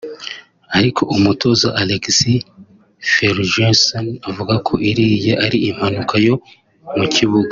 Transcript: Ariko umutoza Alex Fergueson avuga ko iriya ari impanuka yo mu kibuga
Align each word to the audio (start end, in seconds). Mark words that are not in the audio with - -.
Ariko 0.77 1.01
umutoza 1.15 1.67
Alex 1.81 2.05
Fergueson 3.11 4.07
avuga 4.29 4.53
ko 4.67 4.73
iriya 4.89 5.35
ari 5.45 5.57
impanuka 5.69 6.15
yo 6.25 6.35
mu 6.97 7.05
kibuga 7.15 7.49